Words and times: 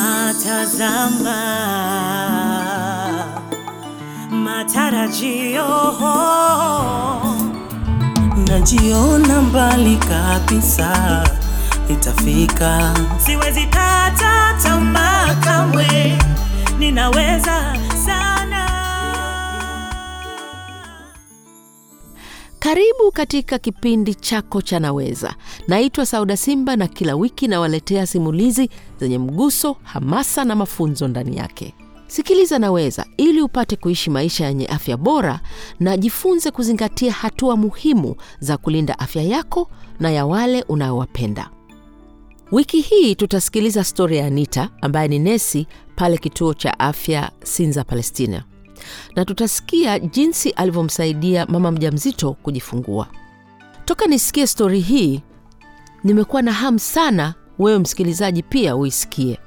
Natazama 0.00 1.40
matarajio, 4.30 5.66
najiona 8.48 9.40
mbali 9.42 9.96
kabisa, 9.96 11.24
nitafika. 11.88 12.94
siwezi 13.26 13.66
kata 13.66 14.54
tamaa 14.62 15.34
kamwe, 15.34 16.18
ninaweza 16.78 17.76
Karibu 22.70 23.10
katika 23.12 23.58
kipindi 23.58 24.14
chako 24.14 24.62
cha 24.62 24.80
Naweza. 24.80 25.34
Naitwa 25.68 26.06
Sauda 26.06 26.36
Simba 26.36 26.76
na 26.76 26.86
kila 26.88 27.14
wiki 27.16 27.48
nawaletea 27.48 28.06
simulizi 28.06 28.70
zenye 29.00 29.18
mguso, 29.18 29.76
hamasa 29.82 30.44
na 30.44 30.56
mafunzo 30.56 31.08
ndani 31.08 31.36
yake. 31.36 31.74
Sikiliza 32.06 32.58
Naweza 32.58 33.06
ili 33.16 33.42
upate 33.42 33.76
kuishi 33.76 34.10
maisha 34.10 34.46
yenye 34.46 34.66
afya 34.66 34.96
bora 34.96 35.40
na 35.80 35.96
jifunze 35.96 36.50
kuzingatia 36.50 37.12
hatua 37.12 37.56
muhimu 37.56 38.16
za 38.40 38.56
kulinda 38.56 38.98
afya 38.98 39.22
yako 39.22 39.70
na 40.00 40.10
ya 40.10 40.26
wale 40.26 40.62
unaowapenda. 40.62 41.50
Wiki 42.52 42.80
hii 42.80 43.14
tutasikiliza 43.14 43.84
stori 43.84 44.16
ya 44.16 44.26
Anita 44.26 44.68
ambaye 44.80 45.08
ni 45.08 45.18
nesi 45.18 45.66
pale 45.96 46.18
kituo 46.18 46.54
cha 46.54 46.78
afya 46.78 47.30
Sinza, 47.44 47.84
Palestina, 47.84 48.44
na 49.16 49.24
tutasikia 49.24 49.98
jinsi 49.98 50.50
alivyomsaidia 50.50 51.46
mama 51.46 51.70
mjamzito 51.70 52.32
kujifungua. 52.32 53.06
Toka 53.84 54.06
nisikie 54.06 54.46
stori 54.46 54.80
hii, 54.80 55.22
nimekuwa 56.04 56.42
na 56.42 56.52
hamu 56.52 56.78
sana 56.78 57.34
wewe 57.58 57.78
msikilizaji 57.78 58.42
pia 58.42 58.76
uisikie. 58.76 59.38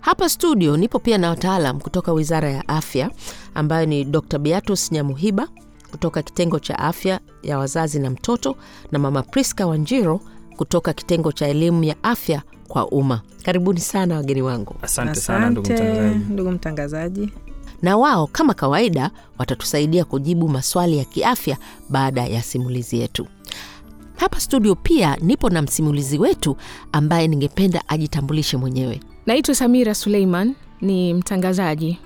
Hapa 0.00 0.28
studio 0.28 0.76
nipo 0.76 0.98
pia 0.98 1.18
na 1.18 1.30
wataalam 1.30 1.80
kutoka 1.80 2.12
Wizara 2.12 2.50
ya 2.50 2.68
Afya 2.68 3.10
ambayo 3.54 3.86
ni 3.86 4.04
Dr. 4.04 4.38
Beatus 4.38 4.92
Nyamuhiba 4.92 5.48
kutoka 5.90 6.22
kitengo 6.22 6.58
cha 6.58 6.78
afya 6.78 7.20
ya 7.42 7.58
wazazi 7.58 7.98
na 7.98 8.10
mtoto 8.10 8.56
na 8.92 8.98
mama 8.98 9.22
Priska 9.22 9.66
Wanjiro 9.66 10.20
kutoka 10.56 10.92
kitengo 10.92 11.32
cha 11.32 11.46
elimu 11.48 11.84
ya 11.84 11.96
afya 12.02 12.42
kwa 12.68 12.88
umma. 12.88 13.20
Karibuni 13.44 13.80
sana 13.80 14.16
wageni 14.16 14.42
wangu. 14.42 14.74
Asante 14.82 15.20
sana 15.20 15.50
ndugu 16.30 16.50
mtangazaji. 16.50 17.32
Na 17.82 17.96
wao 17.96 18.26
kama 18.26 18.54
kawaida 18.54 19.10
watatusaidia 19.38 20.04
kujibu 20.04 20.48
maswali 20.48 20.98
ya 20.98 21.04
kiafya 21.04 21.56
baada 21.88 22.24
ya 22.26 22.42
simulizi 22.42 22.98
yetu. 22.98 23.26
Hapa 24.16 24.40
studio 24.40 24.74
pia 24.74 25.16
nipo 25.20 25.50
na 25.50 25.62
msimulizi 25.62 26.18
wetu 26.18 26.56
ambaye 26.92 27.28
ningependa 27.28 27.82
ajitambulishe 27.88 28.56
mwenyewe. 28.56 29.00
Naitwa 29.26 29.54
Samira 29.54 29.94
Suleiman, 29.94 30.54
ni 30.80 31.14
mtangazaji. 31.14 31.98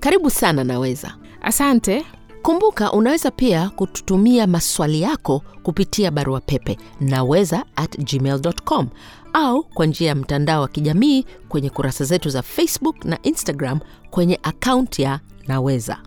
Karibu 0.00 0.30
sana 0.30 0.64
Naweza. 0.64 1.14
Asante. 1.42 2.04
Kumbuka 2.42 2.92
unaweza 2.92 3.30
pia 3.30 3.68
kututumia 3.70 4.46
maswali 4.46 5.00
yako 5.02 5.42
kupitia 5.62 6.10
barua 6.10 6.40
pepe 6.40 6.78
naweza 7.00 7.64
at 7.76 7.98
gmail.com 7.98 8.88
au 9.32 9.64
kwa 9.64 9.86
njia 9.86 10.08
ya 10.08 10.14
mtandao 10.14 10.60
wa 10.60 10.68
kijamii 10.68 11.24
kwenye 11.48 11.70
kurasa 11.70 12.04
zetu 12.04 12.28
za 12.30 12.42
Facebook 12.42 13.04
na 13.04 13.18
Instagram 13.22 13.78
kwenye 14.10 14.38
akaunti 14.42 15.02
ya 15.02 15.20
Naweza. 15.48 15.98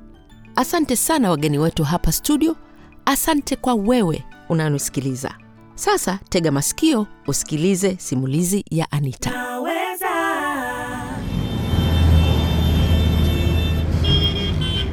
Asante 0.55 0.95
sana 0.95 1.29
wageni 1.29 1.57
wetu 1.59 1.83
hapa 1.83 2.11
studio. 2.11 2.55
Asante 3.05 3.55
kwa 3.55 3.73
wewe 3.73 4.23
unanisikiliza. 4.49 5.33
Sasa 5.75 6.19
tega 6.29 6.51
masikio 6.51 7.07
usikilize 7.27 7.95
simulizi 7.99 8.65
ya 8.71 8.91
Anita. 8.91 9.31
Naweza 9.31 10.09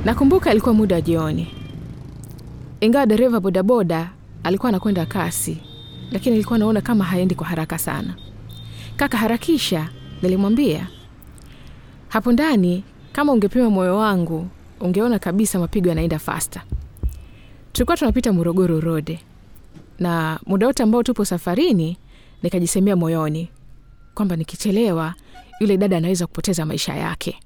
Nakumbuka 0.04 0.50
ilikuwa 0.52 0.74
muda 0.74 0.94
wa 0.96 1.00
jioni, 1.02 1.54
ingawa 2.80 3.06
dereva 3.06 3.40
bodaboda 3.40 4.10
alikuwa 4.44 4.68
anakwenda 4.68 5.06
kasi, 5.06 5.58
lakini 6.12 6.36
nilikuwa 6.36 6.58
naona 6.58 6.80
kama 6.80 7.04
haendi 7.04 7.34
kwa 7.34 7.46
haraka 7.46 7.78
sana. 7.78 8.14
Kaka, 8.96 9.18
harakisha, 9.18 9.88
nilimwambia. 10.22 10.86
Hapo 12.08 12.32
ndani, 12.32 12.84
kama 13.12 13.32
ungepima 13.32 13.70
moyo 13.70 13.96
wangu, 13.96 14.48
ungeona 14.80 15.18
kabisa 15.18 15.58
mapigo 15.58 15.88
yanaenda 15.88 16.18
fasta. 16.18 16.62
Tulikuwa 17.72 17.96
tunapita 17.96 18.32
Morogoro 18.32 18.80
Road, 18.80 19.18
na 19.98 20.40
muda 20.46 20.66
wote 20.66 20.82
ambao 20.82 21.02
tupo 21.02 21.24
safarini, 21.24 21.96
nikajisemea 22.42 22.96
moyoni 22.96 23.48
kwamba 24.14 24.36
nikichelewa, 24.36 25.14
yule 25.60 25.76
dada 25.76 25.96
anaweza 25.96 26.26
kupoteza 26.26 26.66
maisha 26.66 26.94
yake 26.94 27.40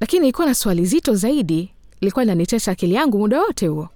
lakini 0.00 0.22
ilikuwa 0.26 0.46
na 0.46 0.54
swali 0.54 0.84
zito 0.86 1.14
zaidi 1.14 1.70
lilikuwa 2.00 2.24
linanitesa 2.24 2.72
akili 2.72 2.94
yangu 2.94 3.18
muda 3.18 3.40
wote 3.42 3.66
huo, 3.66 3.88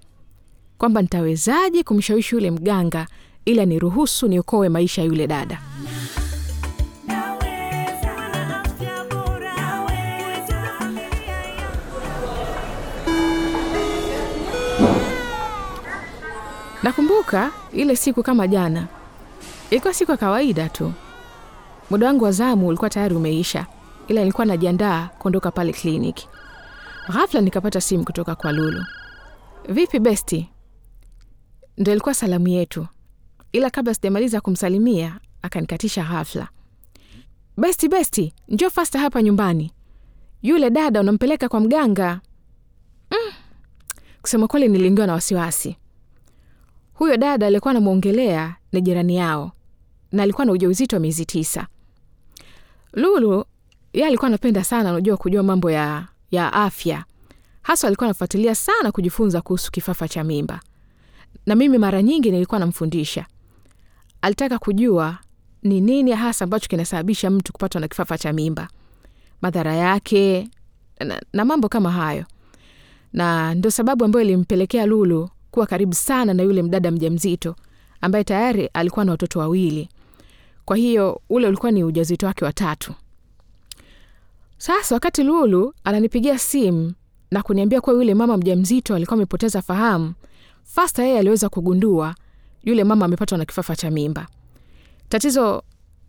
kwamba 0.77 1.01
nitawezaje 1.01 1.83
kumshawishi 1.83 2.35
yule 2.35 2.51
mganga 2.51 3.07
ili 3.47 3.61
aniruhusu 3.61 4.27
niokoe 4.27 4.69
maisha 4.69 5.01
yule 5.03 5.27
dada. 5.27 5.59
Nakumbuka 16.83 17.51
ile 17.73 17.95
siku 17.95 18.23
kama 18.23 18.47
jana, 18.47 18.87
ilikuwa 19.69 19.93
siku 19.93 20.11
ya 20.11 20.17
kawaida 20.17 20.69
tu. 20.69 20.93
Muda 21.89 22.07
wangu 22.07 22.23
wa 22.25 22.31
zamu 22.31 22.67
ulikuwa 22.67 22.89
tayari 22.89 23.15
umeisha, 23.15 23.65
ila 24.07 24.21
nilikuwa 24.21 24.45
najiandaa 24.45 25.09
kuondoka 25.19 25.51
pale 25.51 25.73
kliniki. 25.73 26.27
Ghafla 27.13 27.41
nikapata 27.41 27.81
simu 27.81 28.05
kutoka 28.05 28.35
kwa 28.35 28.51
Lulu. 28.51 28.83
Vipi 29.69 29.99
besti? 29.99 30.49
Ndo 31.77 31.91
ilikuwa 31.91 32.13
salamu 32.13 32.47
yetu, 32.47 32.87
ila 33.57 33.69
kabla 33.69 33.93
sijamaliza 33.93 34.41
kumsalimia 34.41 35.19
akanikatisha 35.41 36.03
ghafla. 36.03 36.47
Besti, 37.57 37.87
besti, 37.89 38.33
njoo 38.49 38.69
fasta 38.69 38.99
hapa 38.99 39.21
nyumbani, 39.23 39.71
yule 40.41 40.69
dada 40.69 40.99
unampeleka 41.01 41.49
kwa 41.49 41.59
mganga. 41.59 42.21
Mm. 43.11 43.33
Kusema 44.21 44.47
kweli 44.47 44.67
niliingiwa 44.67 45.07
na 45.07 45.13
wasiwasi. 45.13 45.77
Huyo 46.93 47.17
dada 47.17 47.47
alikuwa 47.47 47.71
anamwongelea 47.71 48.55
ni 48.71 48.81
jirani 48.81 49.15
yao 49.17 49.51
na 50.11 50.23
alikuwa 50.23 50.45
na 50.45 50.51
ujauzito 50.51 50.95
wa 50.95 50.99
miezi 50.99 51.25
tisa. 51.25 51.67
Lulu 52.93 53.45
ye 53.93 54.05
alikuwa 54.05 54.27
anapenda 54.27 54.63
sana, 54.63 54.91
unajua, 54.91 55.17
kujua 55.17 55.43
mambo 55.43 55.71
ya, 55.71 56.07
ya 56.31 56.53
afya, 56.53 57.05
hasa 57.61 57.87
alikuwa 57.87 58.05
anafuatilia 58.07 58.55
sana 58.55 58.91
kujifunza 58.91 59.41
kuhusu 59.41 59.71
kifafa 59.71 60.07
cha 60.07 60.23
mimba, 60.23 60.59
na 61.45 61.55
mimi 61.55 61.77
mara 61.77 62.01
nyingi 62.01 62.31
nilikuwa 62.31 62.59
namfundisha. 62.59 63.25
Alitaka 64.21 64.57
kujua 64.59 65.17
ni 65.63 65.81
nini 65.81 66.11
hasa 66.11 66.43
ambacho 66.45 66.67
kinasababisha 66.67 67.29
mtu 67.29 67.53
kupatwa 67.53 67.81
na 67.81 67.87
kifafa 67.87 68.17
cha 68.17 68.33
mimba, 68.33 68.67
madhara 69.41 69.75
yake 69.75 70.49
na, 70.99 71.21
na 71.33 71.45
mambo 71.45 71.69
kama 71.69 71.91
hayo, 71.91 72.25
na 73.13 73.55
ndo 73.55 73.71
sababu 73.71 74.05
ambayo 74.05 74.25
ilimpelekea 74.25 74.85
Lulu 74.85 75.29
kuwa 75.51 75.65
karibu 75.65 75.93
sana 75.93 76.33
na 76.33 76.43
yule 76.43 76.63
mdada 76.63 76.91
mjamzito 76.91 77.55
ambaye 78.01 78.23
tayari 78.23 78.65
alikuwa 78.73 79.05
na 79.05 79.11
watoto 79.11 79.39
wawili. 79.39 79.89
Kwa 80.65 80.77
hiyo 80.77 81.21
ule 81.29 81.47
ulikuwa 81.47 81.71
ni 81.71 81.83
ujauzito 81.83 82.25
wake 82.25 82.45
wa. 82.45 82.53
Sasa 84.57 84.95
wakati 84.95 85.23
Lulu 85.23 85.73
ananipigia 85.83 86.39
simu 86.39 86.93
na 87.31 87.41
kuniambia 87.43 87.81
kuwa 87.81 87.95
yule 87.95 88.13
mama 88.13 88.37
mjamzito 88.37 88.95
alikuwa 88.95 89.13
amepoteza 89.15 89.61
fahamu, 89.61 90.13
fasta 90.63 91.03
yeye 91.03 91.19
aliweza 91.19 91.49
kugundua 91.49 92.15
yule 92.69 92.83
mama 92.83 93.05
amepatwa 93.05 93.37
na 93.37 93.45
kifafa 93.45 93.75
cha 93.75 93.91
mimba. 93.91 94.27
Tatizo 95.09 95.63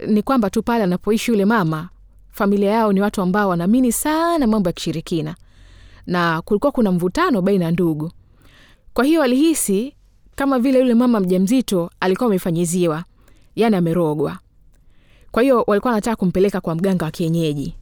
ni 0.07 0.23
kwamba 0.23 0.51
tu 0.51 0.63
pale 0.63 0.85
anapoishi 0.85 1.31
yule 1.31 1.45
mama, 1.45 1.89
familia 2.31 2.71
yao 2.71 2.93
ni 2.93 3.01
watu 3.01 3.23
ambao 3.23 3.49
wanaamini 3.49 3.93
sana 3.93 4.47
mambo 4.47 4.69
ya 4.69 4.73
kishirikina, 4.73 5.35
na 6.07 6.43
kulikuwa 6.43 6.73
kuna 6.73 6.93
mvutano 6.93 7.43
baina 7.43 7.65
ya 7.65 7.71
ndugu. 7.71 8.13
Kwa 8.95 9.05
hiyo 9.05 9.23
alihisi 9.23 9.95
kama 10.35 10.59
vile 10.59 10.79
yule 10.79 10.95
mama 10.95 11.21
mjamzito 11.21 11.91
alikuwa 12.01 12.27
amefanyiziwa, 12.27 13.05
yani 13.57 13.77
amerogwa. 13.77 14.39
Kwa 15.31 15.43
hiyo 15.43 15.65
walikuwa 15.67 15.93
wanataka 15.93 16.17
kumpeleka 16.17 16.61
kwa 16.61 16.75
mganga 16.75 17.05
wa 17.05 17.11
kienyeji. 17.11 17.75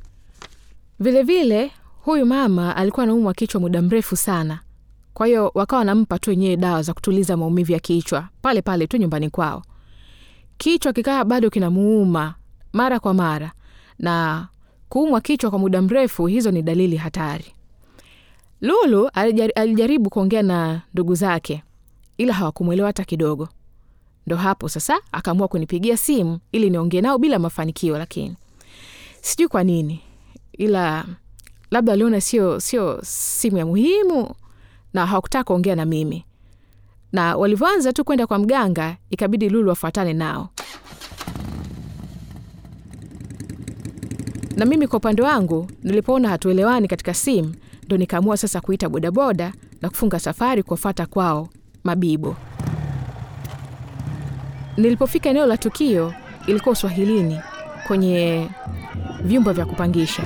Vilevile 1.01 1.71
huyu 2.03 2.27
mama 2.27 2.77
alikuwa 2.77 3.05
anaumwa 3.05 3.35
kichwa 3.35 3.61
muda 3.61 3.83
mrefu 3.83 4.17
sana, 4.17 4.61
kwa 5.17 5.27
hiyo 5.27 5.51
wakawa 5.55 5.79
wanampa 5.79 6.19
tu 6.19 6.31
wenyewe 6.31 6.57
dawa 6.57 6.83
za 6.83 6.95
kutuliza 6.95 7.37
maumivu 7.37 7.73
ya 7.73 7.79
kichwa 7.81 8.29
pale 8.43 8.63
pale 8.63 8.87
tu 8.87 8.97
nyumbani 8.97 9.31
kwao. 9.31 9.63
Kichwa 10.59 10.93
kikaa 10.93 11.25
bado 11.25 11.51
kinamuuma 11.51 12.35
mara 12.73 13.01
kwa 13.01 13.15
mara, 13.15 13.53
na 13.99 14.47
kuumwa 14.89 15.21
kichwa 15.21 15.51
kwa 15.51 15.59
muda 15.59 15.83
mrefu, 15.83 16.27
hizo 16.27 16.51
ni 16.51 16.63
dalili 16.63 16.97
hatari. 16.97 17.45
Lulu 18.61 19.09
alijaribu 19.55 20.11
kuongea 20.11 20.43
na 20.43 20.83
ndugu 20.95 21.15
zake, 21.15 21.63
ila 22.19 22.33
hawakumwelewa 22.35 22.87
hata 22.89 23.05
kidogo. 23.05 23.49
Ndo 24.27 24.37
hapo 24.37 24.69
sasa 24.69 24.99
akaamua 25.13 25.49
kunipigia 25.49 25.97
simu 25.97 26.39
ili 26.53 26.71
niongee 26.71 27.01
nao 27.01 27.19
bila 27.19 27.39
mafanikio, 27.39 27.99
lakini 27.99 28.37
sijui 29.21 29.49
kwa 29.49 29.65
nini, 29.65 30.01
ila 30.53 31.05
labda 31.71 31.93
aliona 31.93 32.21
sio 32.21 32.61
sio 32.61 33.01
simu 33.03 33.57
ya 33.59 33.67
muhimu 33.67 34.35
na 34.97 35.07
hawakutaka 35.07 35.45
kuongea 35.45 35.77
na 35.77 35.85
mimi, 35.85 36.25
na 37.13 37.37
walivyoanza 37.37 37.93
tu 37.93 38.05
kwenda 38.05 38.27
kwa 38.27 38.39
mganga, 38.39 38.97
ikabidi 39.11 39.49
Lulu 39.49 39.69
wafuatane 39.69 40.13
nao. 40.13 40.49
Na 44.57 44.65
mimi 44.65 44.87
kwa 44.89 44.97
upande 44.97 45.23
wangu, 45.23 45.71
nilipoona 45.83 46.29
hatuelewani 46.29 46.89
katika 46.89 47.15
simu, 47.15 47.55
ndo 47.87 47.97
nikaamua 47.97 48.37
sasa 48.37 48.61
kuita 48.61 48.89
bodaboda 48.89 49.53
na 49.83 49.89
kufunga 49.89 50.19
safari 50.19 50.63
kuwafata 50.63 51.07
kwao 51.07 51.49
Mabibo. 51.85 52.37
Nilipofika 54.77 55.31
eneo 55.31 55.47
la 55.47 55.57
tukio, 55.57 56.15
ilikuwa 56.47 56.73
Uswahilini 56.73 57.41
kwenye 57.87 58.49
vyumba 59.25 59.53
vya 59.53 59.67
kupangisha. 59.67 60.23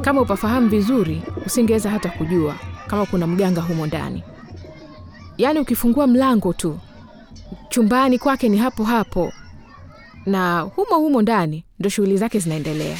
Kama 0.00 0.20
upafahamu 0.20 0.68
vizuri, 0.68 1.22
usingeweza 1.46 1.90
hata 1.90 2.08
kujua 2.08 2.54
kama 2.88 3.06
kuna 3.06 3.26
mganga 3.26 3.60
humo 3.60 3.86
ndani. 3.86 4.22
Yaani 5.38 5.58
ukifungua 5.58 6.06
mlango 6.06 6.52
tu, 6.52 6.78
chumbani 7.68 8.18
kwake 8.18 8.48
ni 8.48 8.56
hapo 8.58 8.84
hapo, 8.84 9.32
na 10.26 10.60
humo 10.60 10.96
humo 10.96 11.22
ndani 11.22 11.64
ndo 11.78 11.88
shughuli 11.90 12.16
zake 12.16 12.38
zinaendelea. 12.38 12.98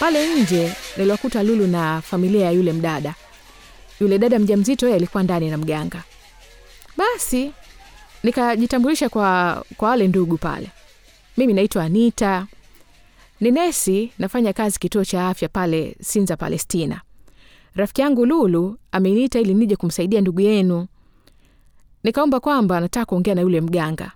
Pale 0.00 0.34
nje 0.34 0.72
niliwakuta 0.96 1.42
Lulu 1.42 1.66
na 1.66 2.00
familia 2.02 2.44
ya 2.44 2.50
yule 2.50 2.72
mdada. 2.72 3.14
Yule 4.00 4.18
dada 4.18 4.38
mjamzito 4.38 4.86
yeye 4.86 4.96
alikuwa 4.96 5.22
ndani 5.22 5.50
na 5.50 5.56
mganga. 5.58 6.02
Basi 6.96 7.52
nikajitambulisha 8.22 9.08
kwa 9.08 9.64
kwa 9.76 9.88
wale 9.88 10.08
ndugu 10.08 10.38
pale. 10.38 10.70
Mimi 11.36 11.52
naitwa 11.52 11.84
Anita, 11.84 12.46
ni 13.40 13.50
nesi, 13.50 14.12
nafanya 14.18 14.52
kazi 14.52 14.78
kituo 14.78 15.04
cha 15.04 15.28
afya 15.28 15.48
pale 15.48 15.96
Sinza, 16.02 16.36
Palestina. 16.36 17.00
Rafiki 17.78 18.00
yangu 18.00 18.26
Lulu 18.26 18.78
ameniita 18.92 19.40
ili 19.40 19.54
nije 19.54 19.76
kumsaidia 19.76 20.20
ndugu 20.20 20.40
yenu. 20.40 20.86
Nikaomba 22.04 22.40
kwamba 22.40 22.80
nataka 22.80 23.06
kuongea 23.06 23.34
na 23.34 23.40
yule 23.40 23.60
mganga. 23.60 24.12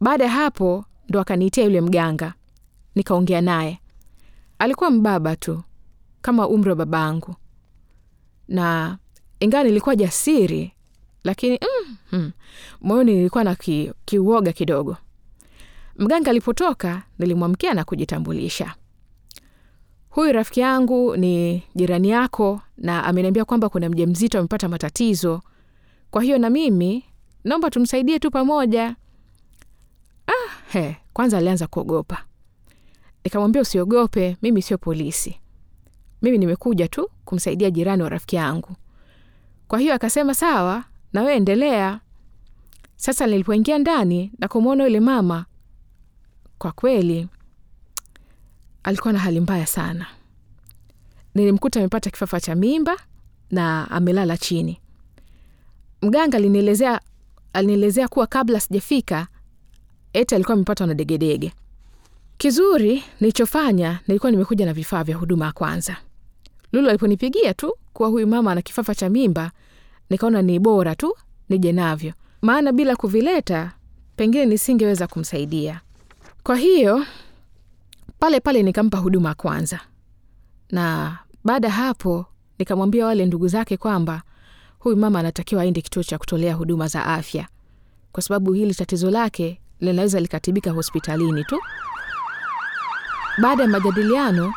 Baada 0.00 0.24
ya 0.24 0.30
hapo 0.30 0.84
ndo 1.08 1.20
akaniitia 1.20 1.64
yule 1.64 1.80
mganga, 1.80 2.34
nikaongea 2.94 3.40
naye. 3.40 3.78
Alikuwa 4.58 4.90
mbaba 4.90 5.36
tu 5.36 5.62
kama 6.22 6.48
umri 6.48 6.70
wa 6.70 6.76
babangu, 6.76 7.34
na 8.48 8.98
ingawa 9.40 9.64
nilikuwa 9.64 9.96
jasiri, 9.96 10.72
lakini 11.24 11.58
mm, 11.62 11.96
mm, 12.12 12.32
moyoni 12.80 13.14
nilikuwa 13.14 13.44
na 13.44 13.54
ki, 13.54 13.92
kiuoga 14.04 14.52
kidogo. 14.52 14.96
Mganga 15.98 16.30
alipotoka 16.30 17.02
nilimwamkia 17.18 17.74
na 17.74 17.84
kujitambulisha. 17.84 18.74
Huyu 20.16 20.32
rafiki 20.32 20.60
yangu 20.60 21.16
ni 21.16 21.62
jirani 21.74 22.08
yako 22.10 22.60
na 22.78 23.04
ameniambia 23.04 23.44
kwamba 23.44 23.68
kuna 23.68 23.88
mjamzito 23.88 24.38
amepata 24.38 24.68
matatizo, 24.68 25.42
kwa 26.10 26.22
hiyo 26.22 26.38
na 26.38 26.50
mimi 26.50 27.04
naomba 27.44 27.70
tumsaidie 27.70 28.18
tu 28.18 28.30
pamoja. 28.30 28.96
Ah, 30.26 30.50
he, 30.72 30.96
kwanza 31.12 31.38
alianza 31.38 31.66
kuogopa. 31.66 32.24
Nikamwambia 33.24 33.62
usiogope, 33.62 34.36
mimi 34.42 34.62
sio 34.62 34.78
polisi, 34.78 35.40
mimi 36.22 36.38
nimekuja 36.38 36.88
tu 36.88 37.10
kumsaidia 37.24 37.70
jirani 37.70 38.02
wa 38.02 38.08
rafiki 38.08 38.36
yangu. 38.36 38.76
Kwa 39.68 39.78
hiyo 39.78 39.94
akasema 39.94 40.34
sawa, 40.34 40.84
na 41.12 41.20
wewe 41.22 41.36
endelea. 41.36 42.00
Sasa 42.96 43.26
nilipoingia 43.26 43.78
ndani 43.78 44.32
na 44.38 44.48
kumwona 44.48 44.84
yule 44.84 45.00
mama, 45.00 45.44
kwa 46.58 46.72
kweli 46.72 47.28
alikuwa 48.86 49.12
na 49.12 49.18
hali 49.18 49.40
mbaya 49.40 49.66
sana. 49.66 50.06
Nilimkuta 51.34 51.80
amepata 51.80 52.10
kifafa 52.10 52.40
cha 52.40 52.54
mimba 52.54 52.96
na 53.50 53.90
amelala 53.90 54.36
chini. 54.36 54.80
Mganga 56.02 56.36
alinielezea 56.36 57.00
alinielezea 57.52 58.08
kuwa 58.08 58.26
kabla 58.26 58.60
sijafika 58.60 59.26
eti 60.12 60.34
alikuwa 60.34 60.54
amepatwa 60.54 60.86
na 60.86 60.94
degedege. 60.94 61.52
Kizuri 62.38 63.04
nilichofanya 63.20 64.00
nilikuwa 64.08 64.30
nimekuja 64.32 64.66
na 64.66 64.72
vifaa 64.72 65.04
vya 65.04 65.16
huduma 65.16 65.44
ya 65.46 65.52
kwanza. 65.52 65.96
Lulu 66.72 66.88
aliponipigia 66.88 67.54
tu 67.54 67.74
kuwa 67.92 68.08
huyu 68.08 68.26
mama 68.26 68.52
ana 68.52 68.62
kifafa 68.62 68.94
cha 68.94 69.08
mimba, 69.10 69.50
nikaona 70.10 70.42
ni 70.42 70.58
bora 70.58 70.94
tu 70.94 71.14
nije 71.48 71.72
navyo, 71.72 72.12
maana 72.42 72.72
bila 72.72 72.96
kuvileta 72.96 73.72
pengine 74.16 74.46
nisingeweza 74.46 75.06
kumsaidia. 75.06 75.80
Kwa 76.42 76.56
hiyo 76.56 77.04
pale 78.18 78.40
pale 78.40 78.62
nikampa 78.62 78.98
huduma 78.98 79.34
kwanza, 79.34 79.80
na 80.70 81.16
baada 81.44 81.68
ya 81.68 81.74
hapo 81.74 82.26
nikamwambia 82.58 83.06
wale 83.06 83.26
ndugu 83.26 83.48
zake 83.48 83.76
kwamba 83.76 84.22
huyu 84.78 84.96
mama 84.96 85.18
anatakiwa 85.18 85.62
aende 85.62 85.80
kituo 85.80 86.02
cha 86.02 86.18
kutolea 86.18 86.54
huduma 86.54 86.88
za 86.88 87.06
afya, 87.06 87.48
kwa 88.12 88.22
sababu 88.22 88.52
hili 88.52 88.74
tatizo 88.74 89.10
lake 89.10 89.60
linaweza 89.80 90.20
likatibika 90.20 90.70
hospitalini 90.70 91.44
tu. 91.44 91.60
Baada 93.42 93.62
ya 93.62 93.68
majadiliano, 93.68 94.54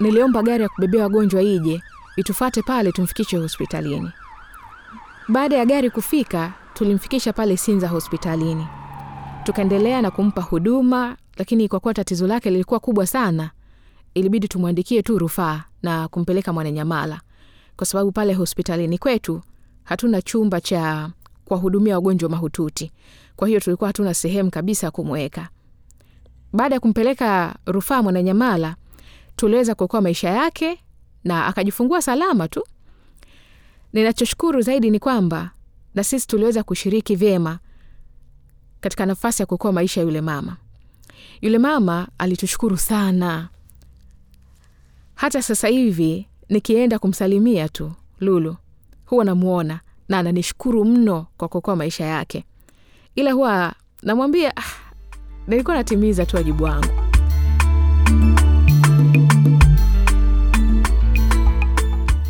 niliomba 0.00 0.42
gari 0.42 0.62
ya 0.62 0.68
kubebea 0.68 1.02
wagonjwa 1.02 1.42
ije 1.42 1.82
itufate 2.16 2.62
pale 2.62 2.92
tumfikishe 2.92 3.36
hospitalini. 3.36 4.10
Baada 5.28 5.56
ya 5.56 5.66
gari 5.66 5.90
kufika, 5.90 6.52
tulimfikisha 6.74 7.32
pale 7.32 7.56
Sinza 7.56 7.88
hospitalini, 7.88 8.66
tukaendelea 9.44 10.02
na 10.02 10.10
kumpa 10.10 10.42
huduma, 10.42 11.16
lakini 11.38 11.68
kwa 11.68 11.80
kuwa 11.80 11.94
tatizo 11.94 12.26
lake 12.26 12.50
lilikuwa 12.50 12.80
kubwa 12.80 13.06
sana, 13.06 13.50
ilibidi 14.14 14.48
tumwandikie 14.48 15.02
tu 15.02 15.18
rufaa 15.18 15.64
na 15.82 16.08
kumpeleka 16.08 16.52
Mwananyamala, 16.52 17.20
kwa 17.76 17.86
sababu 17.86 18.12
pale 18.12 18.34
hospitalini 18.34 18.98
kwetu 18.98 19.40
hatuna 19.84 20.22
chumba 20.22 20.60
cha 20.60 21.10
kuwahudumia 21.44 21.94
wagonjwa 21.94 22.28
mahututi. 22.30 22.92
Kwa 23.36 23.48
hiyo 23.48 23.60
tulikuwa 23.60 23.88
hatuna 23.88 24.14
sehemu 24.14 24.50
kabisa 24.50 24.86
ya 24.86 24.90
kumweka. 24.90 25.48
Baada 26.52 26.74
ya 26.74 26.80
kumpeleka 26.80 27.56
rufaa 27.66 28.02
Mwananyamala, 28.02 28.76
tuliweza 29.36 29.74
kuokoa 29.74 30.00
maisha 30.00 30.28
yake 30.30 30.78
na 31.24 31.46
akajifungua 31.46 32.02
salama 32.02 32.48
tu. 32.48 32.62
Ninachoshukuru 33.92 34.60
zaidi 34.62 34.90
ni 34.90 34.98
kwamba 34.98 35.50
na 35.94 36.04
sisi 36.04 36.26
tuliweza 36.26 36.62
kushiriki 36.62 37.16
vyema 37.16 37.58
katika 38.80 39.06
nafasi 39.06 39.42
ya 39.42 39.46
kuokoa 39.46 39.72
maisha 39.72 40.00
ya 40.00 40.04
yule 40.06 40.20
mama. 40.20 40.56
Yule 41.40 41.58
mama 41.58 42.08
alitushukuru 42.18 42.76
sana. 42.76 43.48
Hata 45.14 45.42
sasa 45.42 45.68
hivi 45.68 46.26
nikienda 46.48 46.98
kumsalimia 46.98 47.68
tu 47.68 47.92
Lulu 48.20 48.56
huwa 49.06 49.24
namwona 49.24 49.80
na 50.08 50.18
ananishukuru 50.18 50.84
mno 50.84 51.26
kwa 51.36 51.48
kuokoa 51.48 51.76
maisha 51.76 52.04
yake, 52.04 52.44
ila 53.14 53.32
huwa 53.32 53.74
namwambia 54.02 54.56
ah, 54.56 54.62
nilikuwa 55.46 55.76
natimiza 55.76 56.26
tu 56.26 56.36
wajibu 56.36 56.64
wangu. 56.64 57.08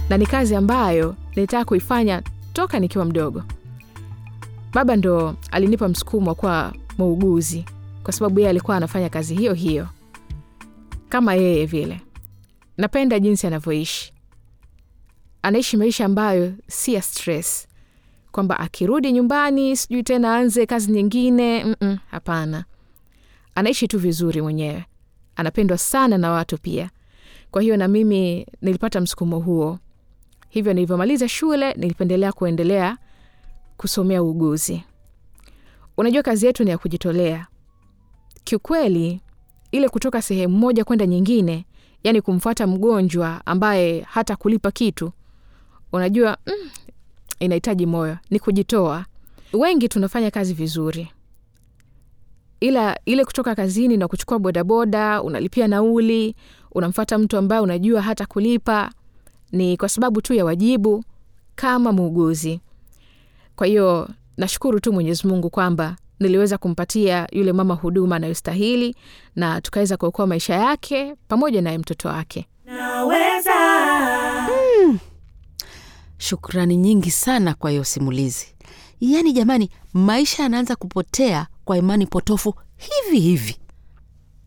na 0.09 0.17
ni 0.19 0.27
kazi 0.27 0.55
ambayo 0.55 1.15
nilitaka 1.37 1.65
kuifanya 1.65 2.23
toka 2.53 2.79
nikiwa 2.81 3.05
mdogo. 3.05 3.43
Baba 4.75 4.97
ndo 4.97 5.37
alinipa 5.51 5.89
msukumo 5.89 6.29
wa 6.31 6.35
kuwa 6.35 6.73
muuguzi, 6.99 7.65
kwa 8.09 8.13
sababu 8.13 8.41
yeye 8.41 8.51
alikuwa 8.51 8.77
anafanya 8.77 9.09
kazi 9.09 9.35
hiyo 9.35 9.55
hiyo 9.55 9.89
kama 11.09 11.35
yeye 11.35 11.67
vile. 11.67 12.01
Napenda 12.77 13.19
jinsi 13.19 13.47
anavyoishi, 13.47 14.13
anaishi 15.43 15.77
maisha 15.77 16.05
ambayo 16.05 16.53
si 16.69 16.95
ya 16.95 17.03
stress, 17.03 17.69
kwamba 18.33 18.59
akirudi 18.61 19.13
nyumbani 19.13 19.77
sijui 19.77 20.03
tena 20.03 20.37
anze 20.37 20.67
kazi 20.67 20.93
nyingine. 20.93 21.65
Mm-mm, 21.65 21.99
hapana, 22.11 22.65
anaishi 23.55 23.89
tu 23.89 23.99
vizuri 23.99 24.43
mwenyewe, 24.43 24.85
anapendwa 25.37 25.79
sana 25.79 26.19
na 26.19 26.31
watu 26.31 26.59
pia. 26.59 26.91
Kwa 27.51 27.63
hiyo 27.63 27.77
na 27.77 27.89
mimi 27.89 28.47
nilipata 28.63 29.01
msukumo 29.01 29.39
huo 29.39 29.79
hivyo 30.49 30.73
nilivyomaliza 30.73 31.29
shule 31.29 31.73
nilipendelea 31.75 32.33
kuendelea 32.33 32.97
kusomea 33.77 34.23
uuguzi. 34.23 34.83
Unajua, 35.97 36.23
kazi 36.23 36.47
yetu 36.47 36.65
ni 36.65 36.71
ya 36.71 36.79
kujitolea 36.79 37.47
kiukweli. 38.49 39.21
Ile 39.73 39.89
kutoka 39.89 40.23
sehemu 40.23 40.59
moja 40.59 40.85
kwenda 40.85 41.07
nyingine, 41.07 41.65
yani 42.05 42.21
kumfuata 42.23 42.67
mgonjwa 42.67 43.47
ambaye 43.47 44.01
hata 44.01 44.37
kulipa 44.37 44.71
kitu, 44.71 45.13
unajua 45.93 46.37
mm, 46.47 46.71
inahitaji 47.41 47.87
moyo, 47.87 48.19
ni 48.31 48.39
kujitoa. 48.39 49.05
Wengi 49.53 49.89
tunafanya 49.89 50.31
kazi 50.31 50.55
vizuri, 50.55 51.09
ila 52.61 52.99
ile 53.05 53.25
kutoka 53.25 53.55
kazini 53.55 53.97
na 53.97 54.09
kuchukua 54.09 54.39
bodaboda, 54.39 55.23
unalipia 55.23 55.69
nauli, 55.69 56.35
unamfuata 56.73 57.19
mtu 57.19 57.37
ambaye 57.37 57.63
unajua 57.63 58.03
hata 58.03 58.27
kulipa 58.27 58.93
ni 59.53 59.77
kwa 59.77 59.89
sababu 59.89 60.21
tu 60.23 60.35
ya 60.35 60.45
wajibu 60.45 61.05
kama 61.55 61.93
muuguzi. 61.93 62.61
Kwa 63.57 63.67
hiyo 63.67 64.09
nashukuru 64.37 64.81
tu 64.81 64.93
Mwenyezi 64.93 65.27
Mungu 65.29 65.51
kwamba 65.51 65.97
niliweza 66.21 66.59
kumpatia 66.59 67.27
yule 67.33 67.53
mama 67.53 67.75
huduma 67.75 68.17
anayostahili 68.17 68.97
na 69.37 69.61
tukaweza 69.61 69.97
kuokoa 69.97 70.27
maisha 70.27 70.55
yake 70.55 71.15
pamoja 71.29 71.63
naye 71.63 71.79
mtoto 71.79 72.09
wake. 72.09 72.47
Naweza. 72.67 73.55
Shukrani 76.19 76.77
nyingi 76.77 77.11
sana 77.11 77.55
kwa 77.55 77.71
hiyo 77.71 77.85
simulizi. 77.85 78.47
Yaani 79.01 79.33
jamani, 79.33 79.71
maisha 79.93 80.43
yanaanza 80.43 80.77
kupotea 80.77 81.47
kwa 81.65 81.77
imani 81.79 82.07
potofu 82.07 82.55
hivi 82.77 83.21
hivi. 83.21 83.57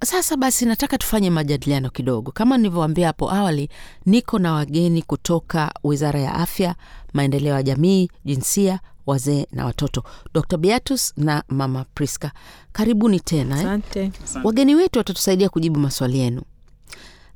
Sasa 0.03 0.38
basi, 0.38 0.65
nataka 0.65 0.98
tufanye 0.98 1.29
majadiliano 1.29 1.89
kidogo. 1.89 2.31
Kama 2.31 2.58
nilivyowaambia 2.58 3.08
hapo 3.08 3.31
awali, 3.31 3.70
niko 4.05 4.39
na 4.39 4.53
wageni 4.53 5.01
kutoka 5.01 5.72
Wizara 5.84 6.20
ya 6.20 6.34
Afya, 6.34 6.75
Maendeleo 7.13 7.55
ya 7.55 7.63
Jamii, 7.63 8.10
Jinsia, 8.25 8.79
Wazee 9.08 9.48
na 9.51 9.65
Watoto, 9.65 10.03
Dr 10.34 10.58
Beatus 10.58 11.13
na 11.17 11.43
Mama 11.50 11.86
Priska. 11.93 12.31
Karibuni 12.72 13.20
tena 13.20 13.55
eh? 13.60 13.62
Asante. 13.65 14.12
Wageni 14.43 14.75
wetu 14.75 15.00
watatusaidia 15.00 15.50
kujibu 15.50 15.79
maswali 15.79 16.20
yenu, 16.20 16.41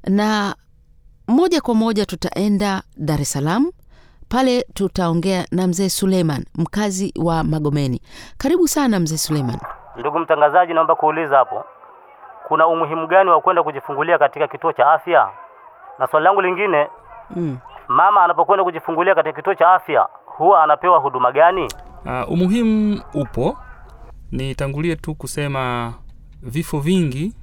na 0.08 0.56
moja 1.28 1.62
kwa 1.62 1.76
moja 1.76 2.06
tutaenda 2.06 2.84
Dar 2.98 3.22
es 3.22 3.32
Salaam. 3.32 3.72
Pale 4.30 4.66
tutaongea 4.74 5.46
na 5.52 5.68
mzee 5.68 5.90
Suleiman, 5.90 6.46
mkazi 6.56 7.14
wa 7.18 7.44
Magomeni. 7.44 8.02
Karibu 8.38 8.68
sana 8.68 9.00
mzee 9.00 9.18
Suleiman. 9.18 9.60
Ndugu 10.00 10.20
mtangazaji, 10.20 10.74
naomba 10.74 10.96
kuuliza 10.96 11.38
hapo, 11.38 11.64
kuna 12.48 12.68
umuhimu 12.68 13.08
gani 13.08 13.30
wa 13.30 13.42
kwenda 13.42 13.64
kujifungulia 13.64 14.18
katika 14.18 14.48
kituo 14.48 14.74
cha 14.74 14.92
afya? 14.94 15.30
Na 16.00 16.08
swali 16.08 16.24
langu 16.24 16.42
lingine, 16.42 16.88
Mm. 17.36 17.58
mama 17.88 18.24
anapokwenda 18.24 18.64
kujifungulia 18.64 19.16
katika 19.16 19.36
kituo 19.36 19.56
cha 19.56 19.74
afya 19.74 20.08
huwa 20.25 20.64
anapewa 20.64 21.00
huduma 21.00 21.32
gani? 21.32 21.68
Uh, 22.06 22.32
umuhimu 22.32 23.02
upo. 23.14 23.58
Nitangulie 24.32 24.96
tu 24.96 25.16
kusema 25.16 25.94
vifo 26.42 26.80
vingi 26.80 27.34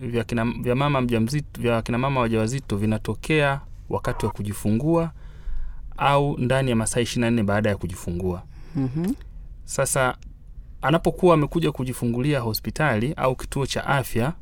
vya, 0.00 0.24
kina, 0.24 0.44
vya 0.44 0.74
mama 0.74 1.00
mjamzito 1.00 1.60
vya 1.60 1.82
kina 1.82 1.98
mama 1.98 2.20
wajawazito 2.20 2.76
vinatokea 2.76 3.60
wakati 3.90 4.26
wa 4.26 4.32
kujifungua 4.32 5.10
au 5.96 6.36
ndani 6.38 6.70
ya 6.70 6.76
masaa 6.76 7.00
24 7.00 7.42
baada 7.42 7.70
ya 7.70 7.76
kujifungua. 7.76 8.42
Mhm. 8.76 9.12
Sasa 9.64 10.16
anapokuwa 10.82 11.34
amekuja 11.34 11.72
kujifungulia 11.72 12.40
hospitali 12.40 13.14
au 13.16 13.36
kituo 13.36 13.66
cha 13.66 13.86
afya, 13.86 14.32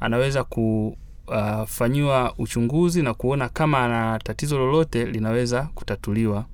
anaweza 0.00 0.44
kufanyiwa 0.44 2.34
uchunguzi 2.38 3.02
na 3.02 3.14
kuona 3.14 3.48
kama 3.48 3.78
ana 3.84 4.18
tatizo 4.18 4.58
lolote 4.58 5.04
linaweza 5.04 5.62
kutatuliwa. 5.74 6.44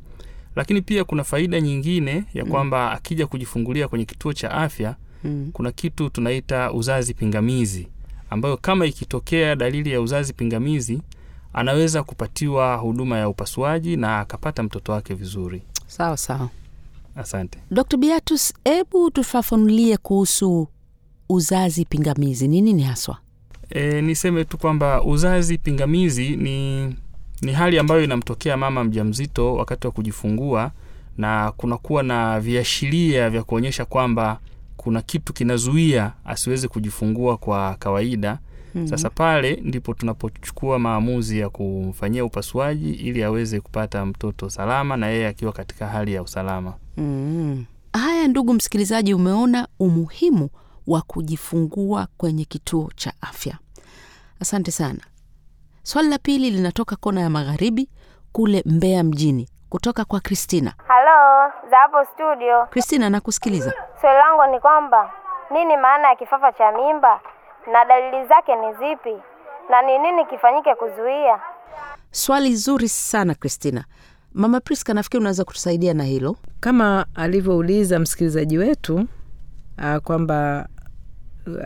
Lakini 0.57 0.83
pia 0.83 1.05
kuna 1.05 1.25
faida 1.25 1.61
nyingine 1.61 2.25
ya 2.35 2.45
kwamba 2.45 2.93
akija 2.93 3.27
kujifungulia 3.27 3.89
kwenye 3.89 4.05
kituo 4.05 4.33
cha 4.33 4.51
afya, 4.51 4.97
Mm. 5.25 5.51
kuna 5.53 5.73
kitu 5.73 6.11
tunaita 6.11 6.73
uzazi 6.73 7.15
pingamizi, 7.15 7.89
ambayo 8.31 8.57
kama 8.57 8.87
ikitokea 8.87 9.57
dalili 9.57 9.91
ya 9.93 10.01
uzazi 10.01 10.33
pingamizi, 10.33 11.03
anaweza 11.53 12.03
kupatiwa 12.03 12.77
huduma 12.77 13.19
ya 13.19 13.29
upasuaji 13.29 13.97
na 13.97 14.21
akapata 14.21 14.63
mtoto 14.63 14.93
wake 14.93 15.15
vizuri. 15.15 15.63
Sawa 15.87 16.17
sawa. 16.17 16.49
Asante. 17.17 17.59
Dr 17.71 17.97
Beatus, 17.97 18.55
hebu 18.65 19.11
tufafanulie 19.11 19.97
kuhusu 19.97 20.69
uzazi 21.29 21.85
pingamizi. 21.85 22.49
Ni 22.49 22.61
nini 22.61 22.83
haswa? 22.83 23.19
E, 23.71 24.03
niseme 24.03 24.45
tu 24.45 24.59
kwamba 24.59 25.03
uzazi 25.03 25.59
pingamizi 25.59 26.37
ni, 26.37 26.87
ni 27.43 27.53
hali 27.53 27.79
ambayo 27.79 28.05
inamtokea 28.05 28.57
mama 28.57 28.85
mjamzito 28.85 29.55
wakati 29.55 29.87
wa 29.87 29.93
kujifungua 29.93 30.71
na 31.19 31.53
kunakuwa 31.57 32.03
na 32.03 32.41
viashiria 32.41 33.31
vya 33.31 33.43
kuonyesha 33.43 33.85
kwamba 33.85 34.39
kuna 34.77 35.03
kitu 35.03 35.33
kinazuia 35.33 36.13
asiweze 36.25 36.69
kujifungua 36.69 37.37
kwa 37.37 37.75
kawaida. 37.75 38.39
hmm. 38.73 38.89
Sasa 38.89 39.11
pale 39.11 39.61
ndipo 39.65 39.95
tunapochukua 39.95 40.79
maamuzi 40.79 41.39
ya 41.39 41.49
kumfanyia 41.51 42.25
upasuaji 42.25 42.91
ili 42.91 43.23
aweze 43.23 43.61
kupata 43.61 44.07
mtoto 44.07 44.51
salama 44.51 44.97
na 44.97 45.07
yeye 45.07 45.27
akiwa 45.27 45.53
katika 45.53 45.87
hali 45.87 46.13
ya 46.15 46.23
usalama. 46.23 46.75
Mm. 46.97 47.65
Haya, 47.93 48.29
ndugu 48.29 48.55
msikilizaji, 48.55 49.15
umeona 49.15 49.69
umuhimu 49.79 50.49
wa 50.87 51.03
kujifungua 51.03 52.07
kwenye 52.17 52.45
kituo 52.45 52.91
cha 52.97 53.13
afya. 53.21 53.59
Asante 54.41 54.71
sana. 54.71 54.99
Swali 55.83 56.09
la 56.09 56.19
pili 56.19 56.51
linatoka 56.51 56.97
kona 56.97 57.21
ya 57.21 57.31
magharibi 57.31 57.89
kule 58.33 58.63
Mbeya 58.67 59.05
mjini, 59.05 59.49
kutoka 59.69 60.05
kwa 60.05 60.21
Kristina. 60.21 60.75
Halo, 60.89 61.53
za 61.71 61.77
hapo 61.77 62.05
studio. 62.15 62.67
Kristina, 62.71 63.11
nakusikiliza. 63.11 63.73
Swali 64.01 64.19
langu 64.19 64.55
ni 64.55 64.61
kwamba 64.61 65.13
nini 65.51 65.77
maana 65.77 66.09
ya 66.09 66.17
kifafa 66.17 66.53
cha 66.53 66.73
mimba 66.73 67.21
na 67.73 67.85
dalili 67.85 68.27
zake 68.29 68.57
ni 68.57 68.73
zipi, 68.73 69.23
na 69.71 69.83
ni 69.83 69.99
nini 69.99 70.27
kifanyike 70.27 70.75
kuzuia? 70.75 71.41
Swali 72.11 72.57
zuri 72.57 72.89
sana 72.89 73.35
Kristina. 73.35 73.85
Mama 74.33 74.61
Priska, 74.61 74.95
nafikiri 74.95 75.21
unaweza 75.21 75.45
kutusaidia 75.45 75.95
na 75.95 76.05
hilo. 76.05 76.37
kama 76.61 77.07
alivyouliza 77.15 77.99
msikilizaji 77.99 78.59
wetu 78.59 79.07
uh, 79.79 79.97
kwamba 79.97 80.69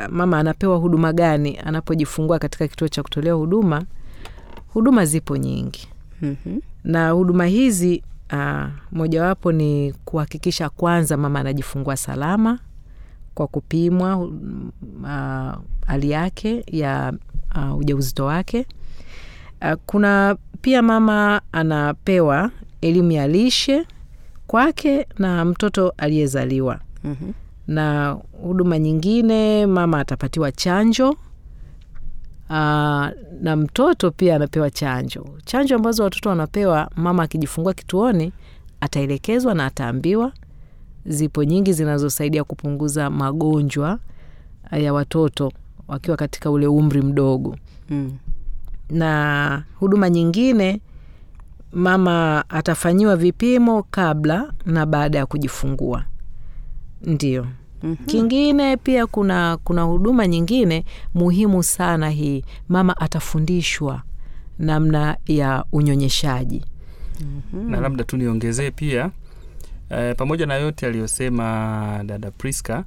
mama 0.08 0.38
anapewa 0.38 0.76
huduma 0.76 1.12
gani 1.12 1.58
anapojifungua 1.58 2.38
katika 2.38 2.68
kituo 2.68 2.88
cha 2.88 3.02
kutolea 3.02 3.32
huduma. 3.32 3.84
Huduma 4.68 5.04
zipo 5.04 5.36
nyingi 5.36 5.88
Mhm. 6.22 6.58
na 6.84 7.10
huduma 7.10 7.46
hizi 7.46 8.02
uh, 8.32 8.66
mojawapo 8.92 9.52
ni 9.52 9.92
kuhakikisha 10.04 10.68
kwanza 10.68 11.16
mama 11.16 11.40
anajifungua 11.40 11.96
salama 11.96 12.58
kwa 13.34 13.46
kupimwa 13.46 14.16
uh, 14.16 15.62
hali 15.86 16.10
yake 16.10 16.64
ya 16.66 17.12
uh, 17.56 17.76
ujauzito 17.78 18.24
wake. 18.24 18.66
Uh, 19.62 19.72
kuna 19.86 20.36
pia 20.60 20.82
mama 20.82 21.40
anapewa 21.52 22.50
elimu 22.80 23.12
ya 23.12 23.28
lishe 23.28 23.86
kwake 24.46 25.06
na 25.18 25.44
mtoto 25.44 25.92
aliyezaliwa 25.96 26.80
Mhm. 27.04 27.30
Na 27.68 28.16
huduma 28.42 28.78
nyingine 28.78 29.66
mama 29.66 30.00
atapatiwa 30.00 30.52
chanjo 30.52 31.16
aa, 32.50 33.10
na 33.40 33.56
mtoto 33.56 34.10
pia 34.10 34.36
anapewa 34.36 34.70
chanjo. 34.70 35.26
Chanjo 35.44 35.76
ambazo 35.76 36.04
watoto 36.04 36.28
wanapewa 36.28 36.90
mama 36.96 37.22
akijifungua 37.22 37.74
kituoni 37.74 38.32
ataelekezwa 38.80 39.54
na 39.54 39.66
ataambiwa. 39.66 40.32
Zipo 41.06 41.44
nyingi 41.44 41.72
zinazosaidia 41.72 42.44
kupunguza 42.44 43.10
magonjwa 43.10 43.98
ya 44.72 44.92
watoto 44.92 45.52
wakiwa 45.88 46.16
katika 46.16 46.50
ule 46.50 46.66
umri 46.66 47.02
mdogo. 47.02 47.56
Mm. 47.90 48.12
na 48.90 49.64
huduma 49.80 50.10
nyingine 50.10 50.80
mama 51.72 52.44
atafanyiwa 52.48 53.16
vipimo 53.16 53.82
kabla 53.82 54.52
na 54.66 54.86
baada 54.86 55.18
ya 55.18 55.26
kujifungua 55.26 56.04
ndio 57.02 57.46
Mhm. 57.82 57.96
kingine 58.06 58.76
pia 58.76 59.06
kuna 59.06 59.56
kuna 59.64 59.82
huduma 59.82 60.26
nyingine 60.26 60.84
muhimu 61.14 61.62
sana 61.62 62.10
hii 62.10 62.44
mama 62.68 62.96
atafundishwa 63.00 64.02
namna 64.58 65.16
ya 65.26 65.64
unyonyeshaji 65.72 66.64
na 67.52 67.80
labda 67.80 68.04
tu 68.04 68.16
niongezee 68.16 68.70
pia 68.70 69.10
e, 69.90 70.14
pamoja 70.14 70.46
na 70.46 70.54
yote 70.54 70.86
aliyosema 70.86 72.02
dada 72.06 72.30
Priska, 72.30 72.84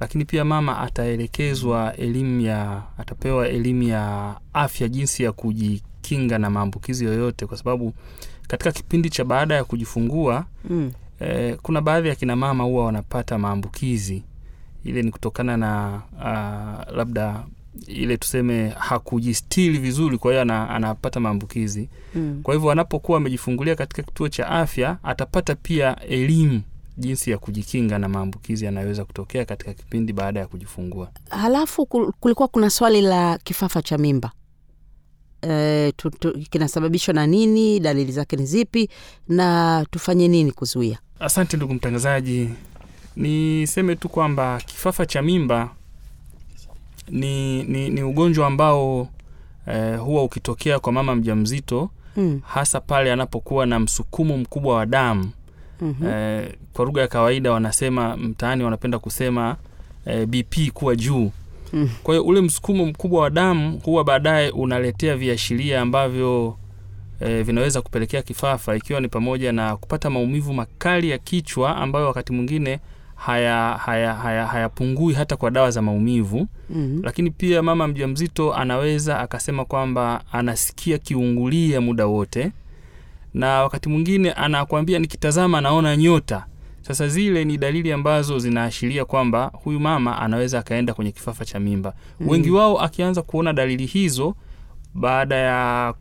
lakini 0.00 0.24
pia 0.24 0.44
mama 0.44 0.78
ataelekezwa 0.78 1.96
elimu 1.96 2.40
ya 2.40 2.82
atapewa 2.98 3.48
elimu 3.48 3.82
ya 3.82 4.34
afya, 4.52 4.88
jinsi 4.88 5.22
ya 5.22 5.32
kujikinga 5.32 6.38
na 6.38 6.50
maambukizi 6.50 7.04
yoyote, 7.04 7.46
kwa 7.46 7.56
sababu 7.56 7.92
katika 8.48 8.72
kipindi 8.72 9.10
cha 9.10 9.24
baada 9.24 9.54
ya 9.54 9.64
kujifungua 9.64 10.44
Mm. 10.70 10.92
E, 11.20 11.54
kuna 11.62 11.80
baadhi 11.80 12.08
ya 12.08 12.14
kina 12.14 12.36
mama 12.36 12.64
huwa 12.64 12.84
wanapata 12.84 13.38
maambukizi. 13.38 14.22
Ile 14.84 15.02
ni 15.02 15.10
kutokana 15.10 15.56
na 15.56 16.02
uh, 16.18 16.96
labda 16.96 17.44
ile 17.86 18.16
tuseme 18.16 18.68
hakujistili 18.68 19.78
vizuri, 19.78 20.18
kwa 20.18 20.30
hiyo 20.32 20.42
anapata 20.42 21.20
maambukizi. 21.20 21.88
Mm. 22.14 22.40
Kwa 22.42 22.54
hivyo 22.54 22.70
anapokuwa 22.70 23.18
amejifungulia 23.18 23.76
katika 23.76 24.02
kituo 24.02 24.28
cha 24.28 24.48
afya 24.48 24.98
atapata 25.02 25.54
pia 25.54 26.00
elimu 26.00 26.62
jinsi 26.98 27.30
ya 27.30 27.38
kujikinga 27.38 27.98
na 27.98 28.08
maambukizi 28.08 28.64
yanayoweza 28.64 29.04
kutokea 29.04 29.44
katika 29.44 29.74
kipindi 29.74 30.12
baada 30.12 30.40
ya 30.40 30.46
kujifungua. 30.46 31.10
Halafu 31.30 31.86
kulikuwa 32.20 32.48
kuna 32.48 32.70
swali 32.70 33.00
la 33.02 33.38
kifafa 33.38 33.82
cha 33.82 33.98
mimba 33.98 34.30
e, 35.48 35.92
kinasababishwa 36.50 37.14
na 37.14 37.26
nini? 37.26 37.80
Dalili 37.80 38.12
zake 38.12 38.36
ni 38.36 38.46
zipi? 38.46 38.88
Na 39.28 39.86
tufanye 39.90 40.28
nini 40.28 40.52
kuzuia? 40.52 40.98
Asante 41.20 41.56
ndugu 41.56 41.74
mtangazaji, 41.74 42.48
niseme 43.16 43.96
tu 43.96 44.08
kwamba 44.08 44.60
kifafa 44.66 45.06
cha 45.06 45.22
mimba 45.22 45.70
ni, 47.08 47.62
ni, 47.62 47.90
ni 47.90 48.02
ugonjwa 48.02 48.46
ambao 48.46 49.08
eh, 49.66 49.98
huwa 50.00 50.24
ukitokea 50.24 50.78
kwa 50.78 50.92
mama 50.92 51.14
mjamzito 51.14 51.90
Mm. 52.16 52.40
hasa 52.44 52.80
pale 52.80 53.12
anapokuwa 53.12 53.66
na 53.66 53.78
msukumo 53.80 54.38
mkubwa 54.38 54.74
wa 54.74 54.86
damu 54.86 55.30
Mhm. 55.80 56.06
eh, 56.06 56.54
kwa 56.72 56.84
lugha 56.84 57.00
ya 57.00 57.08
kawaida 57.08 57.52
wanasema 57.52 58.16
mtaani 58.16 58.64
wanapenda 58.64 58.98
kusema 58.98 59.56
e, 60.06 60.26
bp 60.26 60.70
kuwa 60.74 60.96
juu 60.96 61.30
Mm. 61.72 61.88
kwa 62.02 62.14
hiyo 62.14 62.24
ule 62.26 62.40
msukumo 62.40 62.86
mkubwa 62.86 63.22
wa 63.22 63.30
damu 63.30 63.78
huwa 63.84 64.04
baadaye 64.04 64.50
unaletea 64.50 65.16
viashiria 65.16 65.80
ambavyo 65.80 66.56
e, 67.20 67.42
vinaweza 67.42 67.82
kupelekea 67.82 68.22
kifafa 68.22 68.76
ikiwa 68.76 69.00
ni 69.00 69.08
pamoja 69.08 69.52
na 69.52 69.76
kupata 69.76 70.10
maumivu 70.10 70.54
makali 70.54 71.10
ya 71.10 71.18
kichwa 71.18 71.76
ambayo 71.76 72.06
wakati 72.06 72.32
mwingine 72.32 72.80
hayapungui 73.16 73.74
haya, 73.74 74.14
haya, 74.14 74.46
haya 74.46 74.70
hata 75.18 75.36
kwa 75.36 75.50
dawa 75.50 75.70
za 75.70 75.82
maumivu 75.82 76.46
Mm. 76.70 77.00
lakini 77.04 77.30
pia 77.30 77.62
mama 77.62 77.88
mjamzito 77.88 78.54
anaweza 78.54 79.20
akasema 79.20 79.64
kwamba 79.64 80.22
anasikia 80.32 80.98
kiungulia 80.98 81.80
muda 81.80 82.06
wote 82.06 82.52
na 83.34 83.62
wakati 83.62 83.88
mwingine 83.88 84.32
anakwambia 84.32 84.98
nikitazama 84.98 85.60
naona 85.60 85.96
nyota 85.96 86.44
sasa 86.82 87.08
zile 87.08 87.44
ni 87.44 87.58
dalili 87.58 87.92
ambazo 87.92 88.38
zinaashiria 88.38 89.04
kwamba 89.04 89.50
huyu 89.54 89.80
mama 89.80 90.18
anaweza 90.18 90.58
akaenda 90.58 90.94
kwenye 90.94 91.12
kifafa 91.12 91.44
cha 91.44 91.60
mimba 91.60 91.94
Mm. 92.20 92.28
wengi 92.28 92.50
wao 92.50 92.80
akianza 92.80 93.22
kuona 93.22 93.52
dalili 93.52 93.86
hizo 93.86 94.34
baada 94.94 95.34
ya 95.36 95.94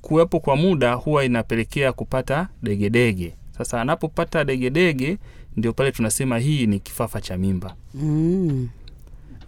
kuwepo 0.00 0.40
kwa 0.40 0.56
muda 0.56 0.92
huwa 0.94 1.24
inapelekea 1.24 1.92
kupata 1.92 2.48
degedege 2.62 3.34
sasa 3.58 3.80
anapopata 3.80 4.44
degedege 4.44 5.18
ndio 5.56 5.72
pale 5.72 5.92
tunasema 5.92 6.38
hii 6.38 6.66
ni 6.66 6.80
kifafa 6.80 7.20
cha 7.20 7.36
mimba 7.38 7.74
Mm. 7.94 8.68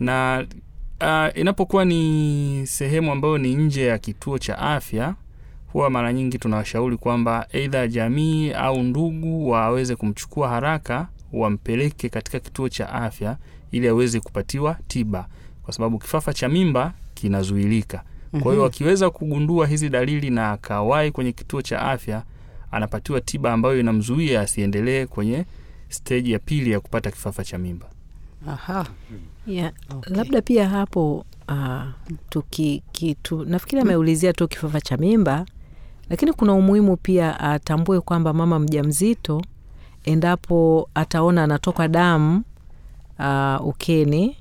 na 0.00 0.46
uh, 1.00 1.38
inapokuwa 1.40 1.84
ni 1.84 2.62
sehemu 2.66 3.12
ambayo 3.12 3.38
ni 3.38 3.54
nje 3.54 3.86
ya 3.86 3.98
kituo 3.98 4.38
cha 4.38 4.58
afya 4.58 5.14
huwa 5.72 5.90
mara 5.90 6.12
nyingi 6.12 6.38
tunawashauri 6.38 6.96
kwamba 6.96 7.46
eidha 7.52 7.88
jamii 7.88 8.50
au 8.52 8.82
ndugu 8.82 9.48
waweze 9.50 9.96
kumchukua 9.96 10.48
haraka 10.48 11.08
wampeleke 11.32 12.08
katika 12.08 12.40
kituo 12.40 12.68
cha 12.68 12.92
afya 12.92 13.36
ili 13.70 13.88
aweze 13.88 14.20
kupatiwa 14.20 14.76
tiba 14.88 15.28
kwa 15.62 15.72
sababu 15.74 15.98
kifafa 15.98 16.32
cha 16.34 16.48
mimba 16.48 16.92
kinazuilika 17.14 18.02
kwa 18.30 18.40
hiyo 18.52 18.54
Mhm. 18.54 18.64
akiweza 18.64 19.10
kugundua 19.10 19.66
hizi 19.66 19.88
dalili 19.88 20.30
na 20.30 20.52
akawahi 20.52 21.10
kwenye 21.10 21.32
kituo 21.32 21.62
cha 21.62 21.80
afya 21.82 22.22
anapatiwa 22.70 23.20
tiba 23.20 23.52
ambayo 23.52 23.80
inamzuia 23.80 24.40
asiendelee 24.40 25.06
kwenye 25.06 25.44
steji 25.88 26.32
ya 26.32 26.38
pili 26.38 26.70
ya 26.70 26.80
kupata 26.80 27.10
kifafa 27.10 27.44
cha 27.44 27.58
mimba 27.58 27.86
Aha. 28.48 28.86
yeah. 29.46 29.72
labda 30.06 30.42
pia 30.42 30.68
hapo 30.68 31.24
uh, 31.48 31.82
tuki, 32.28 32.82
kitu 32.92 33.44
nafikiri 33.44 33.82
ameulizia 33.82 34.32
tu 34.32 34.48
kifafa 34.48 34.80
cha 34.80 34.96
mimba 34.96 35.46
lakini 36.10 36.32
kuna 36.32 36.52
umuhimu 36.54 36.96
pia 36.96 37.40
atambue 37.40 38.00
kwamba 38.00 38.32
mama 38.32 38.58
mjamzito 38.58 39.42
endapo 40.04 40.88
ataona 40.94 41.44
anatoka 41.44 41.88
damu 41.88 42.42
uh, 43.18 43.66
ukeni 43.66 44.36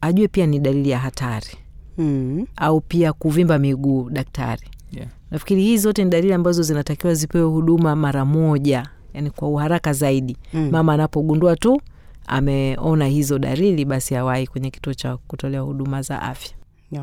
ajue 0.00 0.28
pia 0.28 0.46
ni 0.46 0.58
dalili 0.58 0.90
ya 0.90 0.98
hatari 0.98 1.56
Mm. 1.98 2.46
au 2.56 2.80
pia 2.80 3.12
kuvimba 3.12 3.58
miguu 3.58 4.10
daktari 4.10 4.66
Yeah. 4.92 5.08
nafikiri 5.30 5.62
hii 5.62 5.78
zote 5.78 6.04
ni 6.04 6.10
dalili 6.10 6.32
ambazo 6.32 6.62
zinatakiwa 6.62 7.14
zipewe 7.14 7.44
huduma 7.44 7.96
mara 7.96 8.24
moja 8.24 8.88
yani 9.14 9.30
kwa 9.30 9.48
uharaka 9.48 9.92
zaidi 9.92 10.36
Mm. 10.54 10.68
mama 10.70 10.92
anapogundua 10.94 11.56
tu 11.56 11.80
ameona 12.26 13.06
hizo 13.06 13.38
dalili 13.38 13.84
basi 13.84 14.16
awahi 14.16 14.46
kwenye 14.46 14.70
kituo 14.70 14.94
cha 14.94 15.16
kutolea 15.16 15.60
huduma 15.60 16.02
za 16.02 16.22
afya 16.22 16.50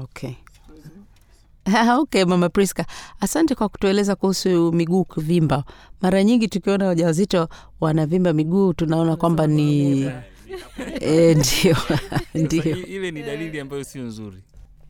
Okay. 0.03 0.31
Okay, 2.01 2.25
mama 2.25 2.49
Priska, 2.49 2.85
asante 3.19 3.55
kwa 3.55 3.69
kutueleza 3.69 4.15
kuhusu 4.15 4.71
miguu 4.71 5.03
kuvimba. 5.05 5.63
Mara 6.01 6.23
nyingi 6.23 6.47
tukiona 6.47 6.85
wajawazito 6.85 7.49
wanavimba 7.81 8.33
miguu 8.33 8.73
tunaona 8.73 9.15
kwamba 9.15 9.47
ni 9.47 10.01
e, 11.01 11.35
ndio 11.35 11.77
ndio. 12.45 12.63
Ile 12.85 13.11
ni 13.11 13.23
dalili 13.23 13.59
ambayo 13.59 13.83
sio 13.83 14.03
nzuri 14.03 14.37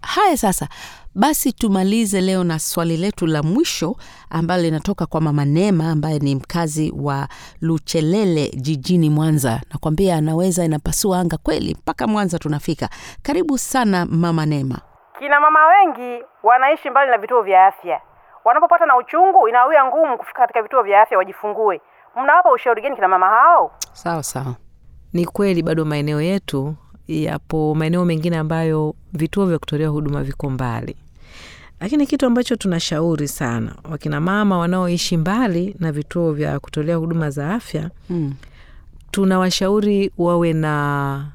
Haya, 0.01 0.37
sasa 0.37 0.69
basi 1.15 1.53
tumalize 1.53 2.21
leo 2.21 2.43
na 2.43 2.59
swali 2.59 2.97
letu 2.97 3.27
la 3.27 3.43
mwisho 3.43 3.97
ambalo 4.29 4.63
linatoka 4.63 5.05
kwa 5.05 5.21
mama 5.21 5.45
Neema 5.45 5.91
ambaye 5.91 6.19
ni 6.19 6.35
mkazi 6.35 6.93
wa 6.95 7.29
Luchelele 7.61 8.49
jijini 8.49 9.09
Mwanza. 9.09 9.61
Nakwambia 9.73 10.15
anaweza 10.17 10.65
inapasua 10.65 11.19
anga 11.19 11.37
kweli, 11.37 11.73
mpaka 11.73 12.07
Mwanza 12.07 12.39
tunafika. 12.39 12.89
Karibu 13.21 13.57
sana 13.57 14.05
mama 14.05 14.45
Neema. 14.45 14.81
Kina 15.19 15.39
mama 15.39 15.59
wengi 15.67 16.23
wanaishi 16.43 16.89
mbali 16.89 17.11
na 17.11 17.17
vituo 17.17 17.41
vya 17.41 17.65
afya. 17.67 18.01
Wanapopata 18.45 18.85
na 18.85 18.97
uchungu, 18.97 19.47
inawia 19.47 19.85
ngumu 19.85 20.17
kufika 20.17 20.39
katika 20.41 20.61
vituo 20.63 20.83
vya 20.83 21.01
afya 21.01 21.17
wajifungue. 21.17 21.81
Mnawapa 22.23 22.51
ushauri 22.51 22.81
gani 22.81 22.95
kina 22.95 23.07
mama 23.07 23.25
hao? 23.29 23.71
Sawa 23.93 24.23
sawa. 24.23 24.55
ni 25.13 25.25
kweli 25.25 25.63
bado 25.63 25.85
maeneo 25.85 26.21
yetu 26.21 26.75
yapo 27.07 27.75
maeneo 27.75 28.05
mengine 28.05 28.37
ambayo 28.37 28.95
vituo 29.13 29.45
vya 29.45 29.59
kutolea 29.59 29.87
huduma 29.89 30.23
viko 30.23 30.49
mbali 30.49 30.97
lakini 31.79 32.07
kitu 32.07 32.25
ambacho 32.25 32.55
tunashauri 32.55 33.27
sana 33.27 33.75
wakina 33.91 34.21
mama 34.21 34.57
wanaoishi 34.57 35.17
mbali 35.17 35.75
na 35.79 35.91
vituo 35.91 36.31
vya 36.31 36.59
kutolea 36.59 36.95
huduma 36.95 37.29
za 37.29 37.53
afya 37.53 37.89
Mm. 38.09 38.33
tunawashauri 39.11 40.11
wawe 40.17 40.53
na 40.53 41.25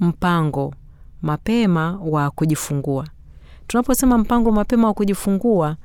mpango 0.00 0.74
mapema 1.22 1.98
wa 2.04 2.30
kujifungua 2.30 3.06
tunaposema 3.66 4.18
mpango 4.18 4.52
mapema 4.52 4.88
wa 4.88 4.94
kujifungua 4.94 5.76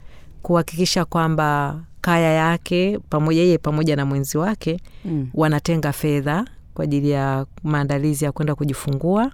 kuhakikisha 0.42 1.06
kwamba 1.06 1.80
kaya 2.02 2.32
yake 2.34 3.00
pamoja 3.10 3.42
yeye 3.42 3.58
pamoja 3.58 3.96
na 3.96 4.06
mwenzi 4.06 4.38
wake 4.38 4.80
Mm. 5.06 5.30
wanatenga 5.34 5.94
fedha 5.94 6.46
kwa 6.74 6.84
ajili 6.84 7.10
ya 7.10 7.46
maandalizi 7.64 8.26
ya 8.26 8.32
kwenda 8.32 8.56
kujifungua 8.56 9.32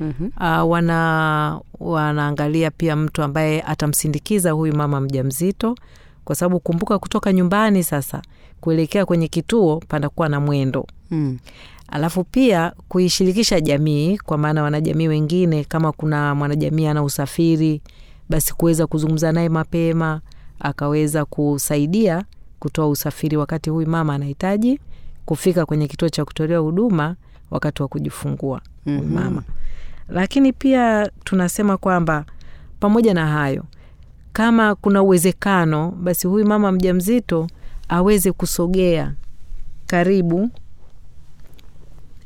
Mhm. 0.00 0.24
uh, 0.36 0.70
wana 0.70 1.60
wanaangalia 1.80 2.70
pia 2.70 2.96
mtu 2.96 3.22
ambaye 3.22 3.62
atamsindikiza 3.62 4.50
huyu 4.50 4.74
mama 4.76 5.00
mjamzito 5.00 5.74
kwa 6.24 6.34
sababu 6.36 6.60
kumbuka 6.60 6.98
kutoka 6.98 7.32
nyumbani 7.32 7.82
sasa 7.84 8.22
kuelekea 8.60 9.06
kwenye 9.06 9.28
kituo 9.28 9.82
panakuwa 9.88 10.28
na 10.28 10.40
mwendo 10.40 10.86
Mm. 11.10 11.38
Alafu 11.94 12.24
pia 12.24 12.72
kuishirikisha 12.88 13.60
jamii 13.60 14.18
kwa 14.18 14.38
maana 14.38 14.62
wanajamii 14.62 15.08
wengine 15.08 15.64
kama 15.64 15.92
kuna 15.92 16.34
mwanajamii 16.34 16.86
ana 16.86 17.02
usafiri 17.02 17.80
basi 18.28 18.54
kuweza 18.54 18.86
kuzungumza 18.86 19.32
naye 19.32 19.48
mapema 19.48 20.20
akaweza 20.60 21.24
kusaidia 21.24 22.24
kutoa 22.58 22.88
usafiri 22.88 23.36
wakati 23.36 23.70
huyu 23.70 23.88
mama 23.88 24.14
anahitaji 24.14 24.80
kufika 25.24 25.66
kwenye 25.66 25.86
kituo 25.86 26.08
cha 26.08 26.24
kutolea 26.24 26.58
huduma 26.58 27.16
wakati 27.50 27.82
wa 27.82 27.88
kujifungua 27.88 28.60
mm 28.86 28.98
-hmm. 28.98 29.12
mama 29.14 29.42
lakini 30.08 30.52
pia 30.52 31.10
tunasema 31.24 31.76
kwamba 31.76 32.24
pamoja 32.80 33.14
na 33.14 33.26
hayo 33.26 33.64
kama 34.32 34.74
kuna 34.74 35.02
uwezekano 35.02 35.90
basi 35.90 36.26
huyu 36.26 36.46
mama 36.46 36.72
mjamzito 36.72 37.46
aweze 37.88 38.32
kusogea 38.32 39.12
karibu 39.86 40.50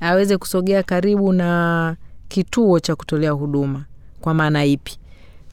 aweze 0.00 0.37
kusogea 0.38 0.82
karibu 0.82 1.32
na 1.32 1.96
kituo 2.28 2.80
cha 2.80 2.96
kutolea 2.96 3.30
huduma 3.30 3.84
kwa 4.20 4.34
maana 4.34 4.64
ipi 4.64 4.98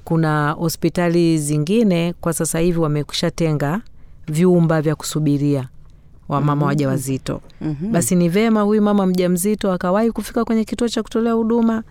kuna 0.04 0.52
hospitali 0.52 1.38
zingine 1.38 2.14
kwa 2.22 2.34
sasa 2.34 2.60
hivi 2.60 2.80
wamekushatenga 2.80 3.82
vyumba 4.28 4.82
vya 4.82 4.96
kusubiria 4.96 5.70
wamama 6.30 6.56
Mhm. 6.56 6.66
waja 6.66 6.88
wazito 6.88 7.42
-hmm. 7.62 7.92
basi 7.92 8.16
ni 8.16 8.30
vema 8.30 8.62
huyu 8.62 8.82
mama 8.82 9.06
mjamzito 9.06 9.72
akawahi 9.72 10.12
kufika 10.12 10.46
kwenye 10.46 10.64
kituo 10.66 10.90
cha 10.90 11.04
kutolea 11.04 11.34
huduma 11.34 11.84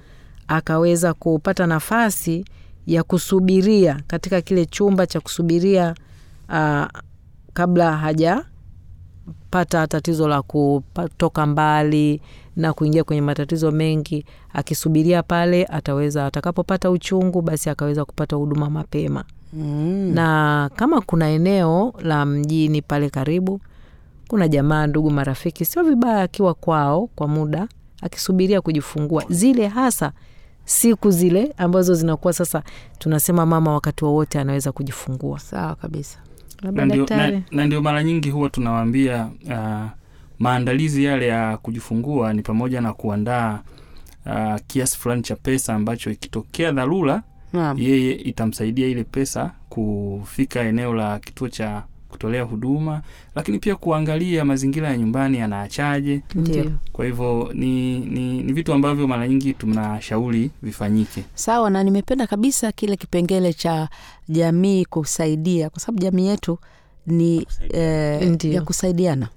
akaweza 0.48 1.14
kupata 1.14 1.66
nafasi 1.66 2.44
ya 2.86 3.02
kusubiria 3.02 4.00
katika 4.06 4.40
kile 4.40 4.66
chumba 4.66 5.06
cha 5.06 5.20
kusubiria 5.20 5.94
uh, 6.48 6.84
kabla 7.52 7.96
hajapata 7.96 9.86
tatizo 9.86 10.28
la 10.28 10.42
kutoka 10.42 11.46
mbali 11.46 12.20
na 12.56 12.72
kuingia 12.72 13.04
kwenye 13.04 13.22
matatizo 13.22 13.70
mengi. 13.70 14.24
Akisubiria 14.52 15.22
pale 15.22 15.64
ataweza 15.64 16.26
atakapopata 16.26 16.90
uchungu 16.90 17.42
basi 17.42 17.70
akaweza 17.70 18.04
kupata 18.04 18.36
huduma 18.36 18.70
mapema. 18.70 19.24
Mm. 19.52 20.10
na 20.14 20.70
kama 20.76 21.00
kuna 21.00 21.28
eneo 21.30 21.94
la 22.02 22.26
mjini 22.26 22.82
pale 22.82 23.10
karibu 23.10 23.60
kuna 24.28 24.48
jamaa 24.48 24.86
ndugu 24.86 25.10
marafiki 25.10 25.64
sio 25.64 25.82
vibaya 25.82 26.22
akiwa 26.22 26.54
kwao 26.54 27.06
kwa 27.06 27.28
muda 27.28 27.68
akisubiria 28.02 28.60
kujifungua. 28.60 29.24
Zile 29.28 29.66
hasa 29.68 30.12
siku 30.64 31.10
zile 31.10 31.54
ambazo 31.56 31.94
zinakuwa 31.94 32.32
sasa 32.32 32.62
tunasema 32.98 33.46
mama 33.46 33.72
wakati 33.72 34.04
wowote 34.04 34.40
anaweza 34.40 34.72
kujifungua. 34.72 35.38
Sawa 35.38 35.74
kabisa. 35.74 36.18
Labda 36.62 36.80
na 36.82 36.86
ndio, 36.86 37.02
na, 37.02 37.08
daktari. 37.08 37.42
na 37.50 37.66
ndio 37.66 37.82
mara 37.82 38.04
nyingi 38.04 38.30
huwa 38.30 38.50
tunawaambia 38.50 39.28
uh, 39.46 39.84
maandalizi 40.38 41.04
yale 41.04 41.26
ya 41.26 41.56
kujifungua 41.56 42.32
ni 42.32 42.42
pamoja 42.42 42.80
na 42.80 42.92
kuandaa 42.92 43.60
uh, 44.26 44.56
kiasi 44.66 44.98
fulani 44.98 45.22
cha 45.22 45.36
pesa 45.36 45.74
ambacho 45.74 46.10
ikitokea 46.10 46.72
dharura 46.72 47.22
yeye 47.78 48.12
itamsaidia 48.12 48.86
ile 48.86 49.04
pesa 49.04 49.50
kufika 49.68 50.60
eneo 50.60 50.94
la 50.94 51.18
kituo 51.18 51.48
cha 51.48 51.82
kutolea 52.08 52.42
huduma, 52.42 53.02
lakini 53.34 53.58
pia 53.58 53.76
kuangalia 53.76 54.44
mazingira 54.44 54.88
ya 54.88 54.96
nyumbani 54.96 55.38
yanaachaje. 55.38 56.22
Ndio. 56.34 56.72
Kwa 56.92 57.04
hivyo 57.04 57.50
ni, 57.54 57.98
ni, 58.00 58.42
ni 58.42 58.52
vitu 58.52 58.72
ambavyo 58.72 59.06
mara 59.08 59.28
nyingi 59.28 59.52
tunashauri 59.54 60.50
vifanyike. 60.62 61.24
Sawa, 61.34 61.70
na 61.70 61.82
nimependa 61.84 62.26
kabisa 62.26 62.72
kile 62.72 62.96
kipengele 62.96 63.52
cha 63.52 63.88
jamii 64.28 64.84
kusaidia, 64.84 65.70
kwa 65.70 65.80
sababu 65.80 66.02
jamii 66.02 66.26
yetu 66.26 66.58
ni 67.06 67.46
eh, 67.70 68.44
ya 68.44 68.62
kusaidiana. 68.62 69.28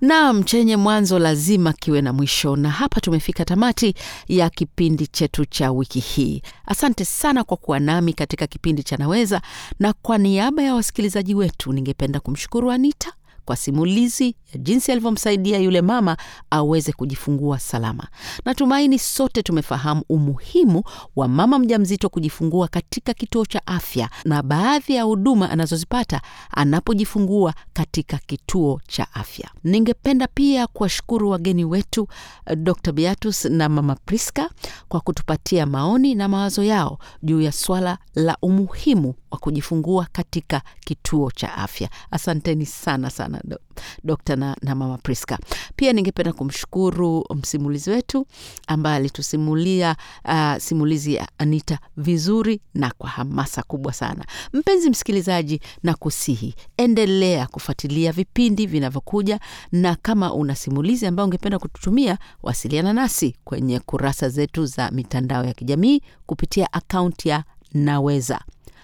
Naam, 0.00 0.44
chenye 0.44 0.76
mwanzo 0.76 1.18
lazima 1.18 1.72
kiwe 1.72 2.02
na 2.02 2.12
mwisho, 2.12 2.56
na 2.56 2.70
hapa 2.70 3.00
tumefika 3.00 3.44
tamati 3.44 3.94
ya 4.28 4.50
kipindi 4.50 5.06
chetu 5.06 5.44
cha 5.44 5.72
wiki 5.72 6.00
hii. 6.00 6.42
Asante 6.66 7.04
sana 7.04 7.44
kwa 7.44 7.56
kuwa 7.56 7.80
nami 7.80 8.12
katika 8.12 8.46
kipindi 8.46 8.82
cha 8.82 8.96
Naweza, 8.96 9.40
na 9.80 9.92
kwa 9.92 10.18
niaba 10.18 10.62
ya 10.62 10.74
wasikilizaji 10.74 11.34
wetu 11.34 11.72
ningependa 11.72 12.20
kumshukuru 12.20 12.70
Anita 12.70 13.12
kwa 13.46 13.56
simulizi 13.56 14.34
ya 14.52 14.58
jinsi 14.58 14.92
alivyomsaidia 14.92 15.58
yule 15.58 15.82
mama 15.82 16.16
aweze 16.50 16.92
kujifungua 16.92 17.58
salama. 17.58 18.06
Natumaini 18.44 18.98
sote 18.98 19.42
tumefahamu 19.42 20.02
umuhimu 20.08 20.82
wa 21.16 21.28
mama 21.28 21.58
mjamzito 21.58 22.08
kujifungua 22.08 22.68
katika 22.68 23.14
kituo 23.14 23.44
cha 23.46 23.66
afya 23.66 24.10
na 24.24 24.42
baadhi 24.42 24.94
ya 24.94 25.02
huduma 25.02 25.50
anazozipata 25.50 26.20
anapojifungua 26.50 27.54
katika 27.72 28.18
kituo 28.26 28.80
cha 28.88 29.06
afya. 29.14 29.50
Ningependa 29.64 30.26
pia 30.34 30.66
kuwashukuru 30.66 31.30
wageni 31.30 31.64
wetu 31.64 32.08
eh, 32.46 32.56
Dr. 32.56 32.92
Beatus 32.92 33.44
na 33.44 33.68
Mama 33.68 33.94
Priska 33.94 34.50
kwa 34.88 35.00
kutupatia 35.00 35.66
maoni 35.66 36.14
na 36.14 36.28
mawazo 36.28 36.62
yao 36.62 36.98
juu 37.22 37.40
ya 37.40 37.52
swala 37.52 37.98
la 38.14 38.36
umuhimu 38.42 39.14
wa 39.30 39.38
kujifungua 39.38 40.06
katika 40.12 40.62
kituo 40.80 41.30
cha 41.30 41.54
afya. 41.54 41.88
Asanteni 42.10 42.66
sana 42.66 43.10
sana 43.36 43.40
do, 43.44 43.58
Dokta 44.04 44.36
na, 44.36 44.56
na 44.62 44.74
Mama 44.74 44.98
Priska. 44.98 45.38
Pia 45.76 45.92
ningependa 45.92 46.32
kumshukuru 46.32 47.24
msimulizi 47.34 47.90
wetu 47.90 48.26
ambaye 48.66 48.96
alitusimulia 48.96 49.96
uh, 50.24 50.56
simulizi 50.58 51.14
ya 51.14 51.28
Anita 51.38 51.78
vizuri 51.96 52.60
na 52.74 52.92
kwa 52.98 53.10
hamasa 53.10 53.62
kubwa 53.62 53.92
sana. 53.92 54.24
Mpenzi 54.52 54.90
msikilizaji, 54.90 55.60
na 55.82 55.94
kusihi 55.94 56.54
endelea 56.76 57.46
kufuatilia 57.46 58.12
vipindi 58.12 58.66
vinavyokuja, 58.66 59.40
na 59.72 59.96
kama 59.96 60.34
una 60.34 60.54
simulizi 60.54 61.06
ambayo 61.06 61.24
ungependa 61.24 61.58
kututumia, 61.58 62.18
wasiliana 62.42 62.92
nasi 62.92 63.36
kwenye 63.44 63.80
kurasa 63.80 64.28
zetu 64.28 64.66
za 64.66 64.90
mitandao 64.90 65.44
ya 65.44 65.52
kijamii 65.54 66.00
kupitia 66.26 66.72
akaunti 66.72 67.28
ya 67.28 67.44
Naweza 67.74 68.40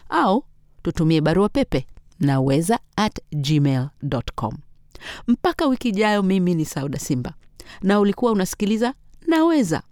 au 0.09 0.45
tutumie 0.83 1.21
barua 1.21 1.49
pepe 1.49 1.87
naweza 2.23 2.79
at 2.97 3.21
gmail.com. 3.33 4.57
Mpaka 5.29 5.67
wiki 5.67 5.89
ijayo, 5.89 6.23
mimi 6.23 6.55
ni 6.55 6.65
Sauda 6.65 6.99
Simba 6.99 7.35
na 7.83 8.01
ulikuwa 8.01 8.33
unasikiliza 8.33 8.95
Naweza, 9.27 9.83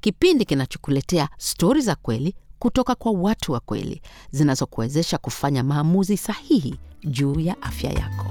kipindi 0.00 0.44
kinachokuletea 0.44 1.28
stori 1.38 1.80
za 1.80 1.94
kweli 1.94 2.34
kutoka 2.58 2.94
kwa 2.94 3.12
watu 3.12 3.52
wa 3.52 3.60
kweli 3.60 4.02
zinazokuwezesha 4.30 5.18
kufanya 5.18 5.62
maamuzi 5.64 6.16
sahihi 6.16 6.74
juu 7.04 7.40
ya 7.40 7.62
afya 7.62 7.90
yako. 7.90 8.26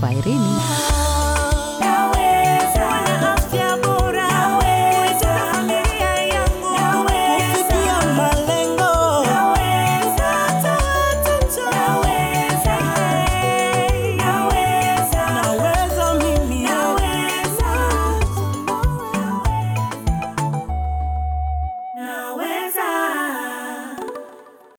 Kwaherini. 0.00 0.54